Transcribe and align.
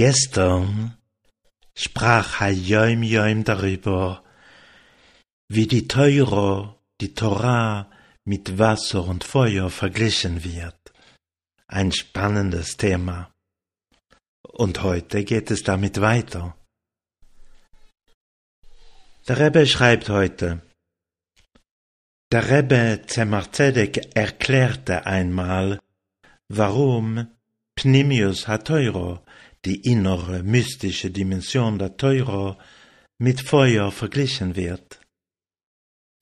Gestern 0.00 0.96
sprach 1.76 2.40
Hayom 2.40 3.02
Yom 3.02 3.44
darüber, 3.44 4.24
wie 5.50 5.66
die 5.66 5.88
Teure, 5.88 6.80
die 7.02 7.12
Torah 7.12 7.90
mit 8.24 8.58
Wasser 8.58 9.04
und 9.04 9.24
Feuer 9.24 9.68
verglichen 9.68 10.42
wird. 10.42 10.80
Ein 11.66 11.92
spannendes 11.92 12.78
Thema. 12.78 13.30
Und 14.42 14.82
heute 14.82 15.22
geht 15.22 15.50
es 15.50 15.64
damit 15.64 16.00
weiter. 16.00 16.56
Der 19.28 19.38
Rebbe 19.38 19.66
schreibt 19.66 20.08
heute, 20.08 20.62
der 22.32 22.48
Rebbe 22.48 23.02
Zemar 23.06 23.48
erklärte 24.14 25.04
einmal, 25.04 25.78
warum 26.48 27.28
Pnimius 27.74 28.48
HaTeuro 28.48 29.22
die 29.64 29.80
innere 29.82 30.42
mystische 30.42 31.10
Dimension 31.10 31.78
der 31.78 31.96
Teuro 31.96 32.56
mit 33.18 33.40
Feuer 33.40 33.92
verglichen 33.92 34.56
wird. 34.56 35.00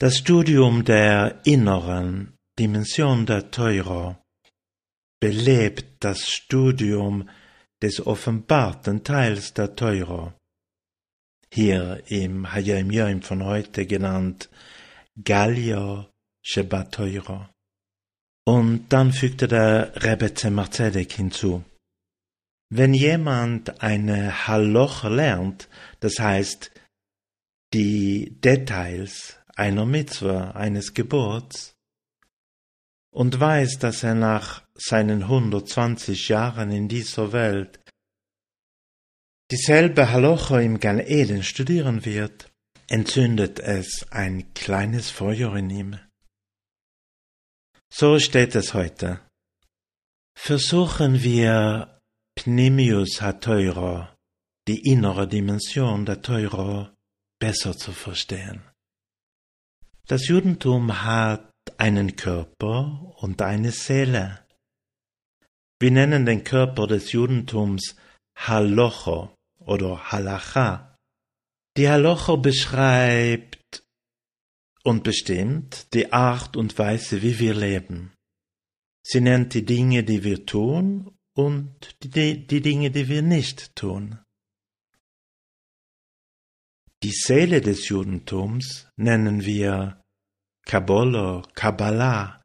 Das 0.00 0.18
Studium 0.18 0.84
der 0.84 1.40
inneren 1.44 2.36
Dimension 2.58 3.26
der 3.26 3.50
Teuro 3.50 4.16
belebt 5.20 6.04
das 6.04 6.28
Studium 6.28 7.28
des 7.82 8.04
offenbarten 8.04 9.04
Teils 9.04 9.54
der 9.54 9.74
Teuro, 9.74 10.32
hier 11.52 12.02
im 12.08 12.52
Hayim 12.52 12.90
Yom 12.90 13.22
von 13.22 13.44
heute 13.44 13.86
genannt 13.86 14.48
Galio 15.22 16.06
Shebat 16.42 16.92
Teuro. 16.92 17.46
Und 18.44 18.88
dann 18.88 19.12
fügte 19.12 19.46
der 19.46 19.92
Rebbe 20.02 20.32
Zemar 20.34 20.70
hinzu. 20.72 21.64
Wenn 22.70 22.92
jemand 22.92 23.80
eine 23.82 24.46
Halloch 24.46 25.04
lernt, 25.04 25.68
das 26.00 26.18
heißt 26.18 26.70
die 27.72 28.36
Details 28.40 29.38
einer 29.56 29.86
Mitzvah, 29.86 30.52
eines 30.52 30.94
Geburts, 30.94 31.74
und 33.10 33.40
weiß, 33.40 33.78
dass 33.78 34.02
er 34.02 34.14
nach 34.14 34.62
seinen 34.74 35.22
120 35.22 36.28
Jahren 36.28 36.70
in 36.70 36.88
dieser 36.88 37.32
Welt 37.32 37.80
dieselbe 39.50 40.10
Haloche 40.10 40.62
im 40.62 40.78
Gan 40.78 41.00
Eden 41.00 41.42
studieren 41.42 42.04
wird, 42.04 42.52
entzündet 42.86 43.60
es 43.60 44.06
ein 44.10 44.52
kleines 44.54 45.10
Feuer 45.10 45.56
in 45.56 45.70
ihm. 45.70 45.98
So 47.90 48.18
steht 48.18 48.54
es 48.54 48.74
heute. 48.74 49.20
Versuchen 50.36 51.22
wir 51.22 51.97
Pnimius 52.38 53.20
HaTeuro, 53.20 54.06
die 54.68 54.88
innere 54.92 55.26
Dimension 55.26 56.06
der 56.06 56.22
Teuro, 56.22 56.88
besser 57.40 57.76
zu 57.76 57.90
verstehen. 57.90 58.62
Das 60.06 60.28
Judentum 60.28 61.02
hat 61.02 61.50
einen 61.78 62.14
Körper 62.14 63.12
und 63.16 63.42
eine 63.42 63.72
Seele. 63.72 64.46
Wir 65.80 65.90
nennen 65.90 66.26
den 66.26 66.44
Körper 66.44 66.86
des 66.86 67.10
Judentums 67.10 67.96
Halocho 68.36 69.34
oder 69.58 70.12
Halacha. 70.12 70.96
Die 71.76 71.88
Halocho 71.88 72.36
beschreibt 72.36 73.82
und 74.84 75.02
bestimmt 75.02 75.92
die 75.92 76.12
Art 76.12 76.56
und 76.56 76.78
Weise, 76.78 77.20
wie 77.20 77.40
wir 77.40 77.54
leben. 77.54 78.14
Sie 79.02 79.20
nennt 79.20 79.54
die 79.54 79.64
Dinge, 79.64 80.04
die 80.04 80.22
wir 80.22 80.46
tun 80.46 81.17
und 81.38 81.94
die, 82.02 82.46
die 82.48 82.60
Dinge, 82.60 82.90
die 82.90 83.06
wir 83.08 83.22
nicht 83.22 83.76
tun. 83.76 84.18
Die 87.04 87.12
Seele 87.12 87.60
des 87.60 87.88
Judentums 87.88 88.88
nennen 88.96 89.44
wir 89.44 90.02
Kabbalah, 90.66 91.42
Kabbalah, 91.54 92.42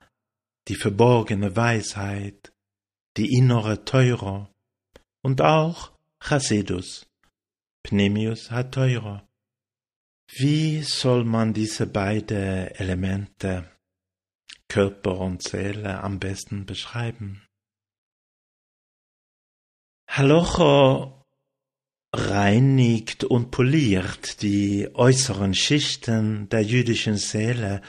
die 0.67 0.75
verborgene 0.75 1.55
Weisheit, 1.55 2.53
die 3.17 3.33
innere 3.35 3.83
Teuro 3.83 4.53
und 5.23 5.41
auch 5.41 5.97
Chassidus, 6.19 7.07
Pneumius 7.81 8.51
hat 8.51 8.75
Teuro. 8.75 9.21
Wie 10.35 10.83
soll 10.83 11.25
man 11.25 11.51
diese 11.53 11.87
beiden 11.87 12.67
Elemente, 12.67 13.71
Körper 14.67 15.17
und 15.19 15.41
Seele, 15.41 15.99
am 16.03 16.19
besten 16.19 16.67
beschreiben? 16.67 17.43
Halocho 20.15 21.25
reinigt 22.15 23.23
und 23.23 23.49
poliert 23.49 24.43
die 24.43 24.87
äußeren 24.93 25.55
Schichten 25.55 26.47
der 26.49 26.61
jüdischen 26.61 27.17
Seele 27.17 27.81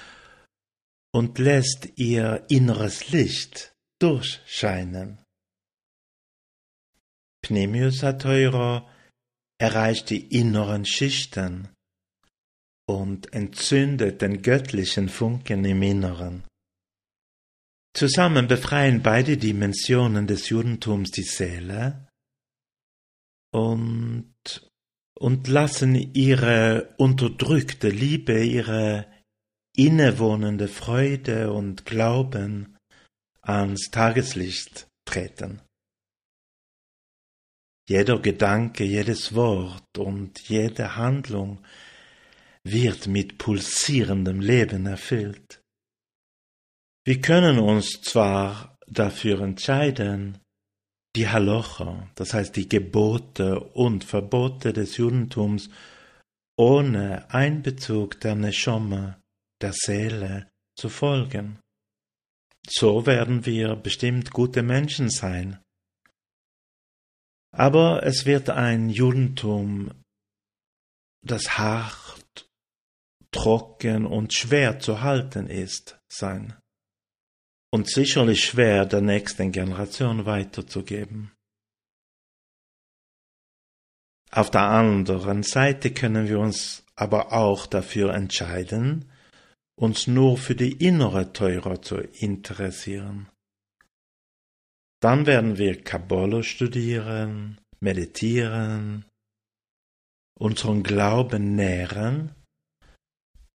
und 1.13 1.39
lässt 1.39 1.99
ihr 1.99 2.47
inneres 2.49 3.11
Licht 3.11 3.75
durchscheinen. 4.01 5.19
Pneumius 7.43 8.03
Ateuro 8.03 8.89
erreicht 9.59 10.09
die 10.09 10.27
inneren 10.35 10.87
Schichten 10.87 11.69
und 12.89 13.35
entzündet 13.35 14.23
den 14.23 14.41
göttlichen 14.41 15.11
Funken 15.11 15.63
im 15.67 15.83
Inneren. 15.83 16.45
Zusammen 17.95 18.49
befreien 18.49 19.03
beide 19.03 19.37
Dimensionen 19.37 20.27
des 20.27 20.49
Judentums 20.49 21.11
die 21.11 21.23
Seele 21.23 22.09
und, 23.55 24.35
und 25.17 25.47
lassen 25.47 25.95
ihre 25.95 26.93
unterdrückte 26.99 27.89
Liebe, 27.89 28.43
ihre 28.45 29.07
innewohnende 29.77 30.67
Freude 30.67 31.53
und 31.53 31.87
Glauben 31.87 32.77
ans 33.43 33.91
Tageslicht 33.91 34.89
treten. 35.05 35.63
Jeder 37.89 38.19
Gedanke, 38.19 38.83
jedes 38.83 39.35
Wort 39.35 39.99
und 39.99 40.41
jede 40.49 40.97
Handlung 40.97 41.63
wird 42.65 43.07
mit 43.07 43.39
pulsierendem 43.39 44.41
Leben 44.41 44.87
erfüllt. 44.87 45.61
Wir 47.05 47.21
können 47.21 47.59
uns 47.59 48.01
zwar 48.01 48.79
dafür 48.87 49.43
entscheiden, 49.43 50.39
die 51.17 51.29
Halocha, 51.29 52.09
das 52.17 52.35
heißt 52.35 52.57
die 52.57 52.69
Gebote 52.69 53.61
und 53.61 54.05
Verbote 54.05 54.73
des 54.73 54.97
Judentums, 54.97 55.71
ohne 56.57 57.31
Einbezug 57.31 58.21
der 58.21 58.35
Neshama, 58.35 59.21
der 59.61 59.73
Seele, 59.73 60.51
zu 60.77 60.89
folgen. 60.89 61.61
So 62.67 63.07
werden 63.07 63.47
wir 63.47 63.77
bestimmt 63.77 64.33
gute 64.33 64.63
Menschen 64.63 65.11
sein. 65.11 65.61
Aber 67.53 68.03
es 68.03 68.27
wird 68.27 68.51
ein 68.51 68.89
Judentum, 68.89 69.93
das 71.25 71.57
hart, 71.59 72.49
trocken 73.31 74.07
und 74.07 74.35
schwer 74.35 74.81
zu 74.81 75.03
halten 75.03 75.47
ist, 75.47 75.99
sein 76.09 76.57
und 77.75 77.91
sicherlich 77.91 78.45
schwer 78.45 78.87
der 78.87 79.01
nächsten 79.01 79.51
Generation 79.51 80.27
weiterzugeben. 80.27 81.33
Auf 84.31 84.53
der 84.53 84.63
anderen 84.63 85.43
Seite 85.43 85.91
können 85.91 86.29
wir 86.29 86.39
uns 86.39 86.85
aber 86.95 87.33
auch 87.33 87.67
dafür 87.67 88.15
entscheiden, 88.15 89.11
uns 89.75 90.07
nur 90.07 90.39
für 90.39 90.55
die 90.55 90.71
innere 90.87 91.33
Teure 91.33 91.81
zu 91.81 91.97
interessieren. 91.97 93.29
Dann 95.01 95.27
werden 95.27 95.59
wir 95.59 95.83
Kabbalah 95.83 96.45
studieren, 96.45 97.61
meditieren, 97.81 99.05
unseren 100.39 100.85
Glauben 100.85 101.57
nähren 101.57 102.37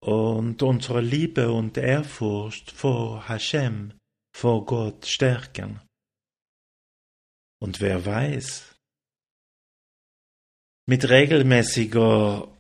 und 0.02 0.62
unsere 0.62 1.00
Liebe 1.00 1.54
und 1.54 1.78
Ehrfurcht 1.78 2.70
vor 2.72 3.30
Hashem 3.30 3.94
vor 4.36 4.66
Gott 4.66 5.06
stärken. 5.06 5.82
Und 7.62 7.82
wer 7.82 8.06
weiß, 8.06 8.76
mit 10.88 11.10
regelmäßiger 11.10 12.58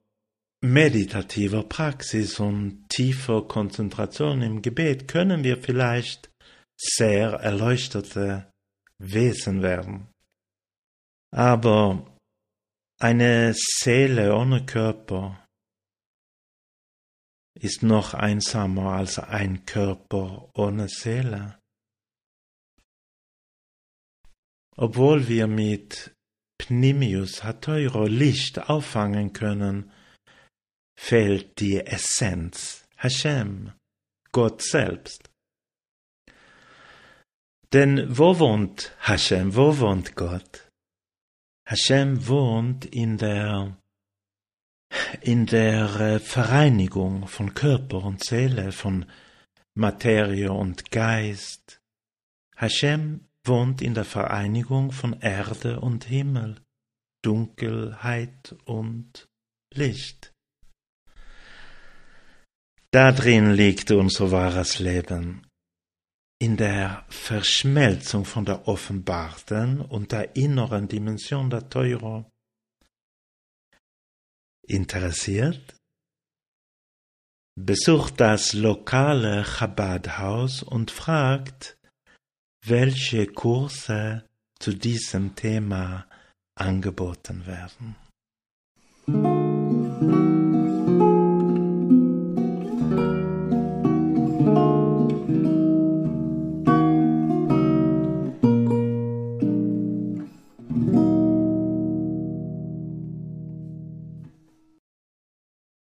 meditativer 0.61 1.63
Praxis 1.63 2.39
und 2.39 2.87
tiefer 2.89 3.47
Konzentration 3.47 4.41
im 4.41 4.61
Gebet 4.61 5.07
können 5.07 5.43
wir 5.43 5.57
vielleicht 5.57 6.29
sehr 6.77 7.31
erleuchtete 7.31 8.51
Wesen 8.97 9.61
werden. 9.61 10.09
Aber 11.31 12.17
eine 12.99 13.53
Seele 13.55 14.35
ohne 14.35 14.65
Körper 14.65 15.45
ist 17.59 17.83
noch 17.83 18.13
einsamer 18.13 18.93
als 18.93 19.19
ein 19.19 19.65
Körper 19.65 20.49
ohne 20.53 20.87
Seele. 20.87 21.58
Obwohl 24.81 25.27
wir 25.27 25.47
mit 25.47 26.15
Pnimius 26.57 27.43
HaTeuro 27.43 28.05
Licht 28.05 28.69
auffangen 28.69 29.33
können, 29.33 29.91
fehlt 30.97 31.59
die 31.59 31.81
Essenz, 31.85 32.87
Hashem, 32.95 33.73
Gott 34.31 34.61
selbst. 34.61 35.29
Denn 37.73 38.17
wo 38.17 38.39
wohnt 38.39 38.95
Hashem, 38.99 39.53
wo 39.53 39.79
wohnt 39.79 40.15
Gott? 40.15 40.71
Hashem 41.67 42.25
wohnt 42.25 42.85
in 42.85 43.17
der 43.17 43.77
in 45.21 45.45
der 45.45 45.99
äh, 45.99 46.19
Vereinigung 46.19 47.27
von 47.27 47.53
Körper 47.53 48.05
und 48.05 48.23
Seele, 48.23 48.71
von 48.71 49.05
Materie 49.75 50.53
und 50.53 50.89
Geist. 50.89 51.81
Hashem 52.55 53.28
wohnt 53.45 53.81
in 53.81 53.93
der 53.93 54.05
Vereinigung 54.05 54.91
von 54.91 55.13
Erde 55.13 55.79
und 55.79 56.05
Himmel, 56.05 56.61
Dunkelheit 57.23 58.55
und 58.65 59.27
Licht. 59.73 60.33
Darin 62.91 63.51
liegt 63.51 63.91
unser 63.91 64.31
wahres 64.31 64.79
Leben, 64.79 65.45
in 66.41 66.57
der 66.57 67.05
Verschmelzung 67.09 68.25
von 68.25 68.45
der 68.45 68.67
offenbarten 68.67 69.81
und 69.81 70.11
der 70.11 70.35
inneren 70.35 70.87
Dimension 70.87 71.49
der 71.49 71.69
Teuro. 71.69 72.31
Interessiert? 74.65 75.75
Besucht 77.55 78.21
das 78.21 78.53
lokale 78.53 79.43
Chabad-Haus 79.43 80.63
und 80.63 80.91
fragt, 80.91 81.78
welche 82.65 83.27
Kurse 83.27 84.25
zu 84.59 84.73
diesem 84.73 85.35
Thema 85.35 86.05
angeboten 86.55 87.45
werden. 87.45 87.95